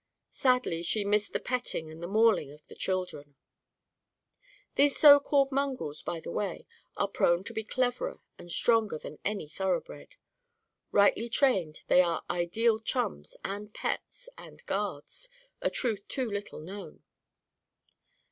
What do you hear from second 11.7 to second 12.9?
they are ideal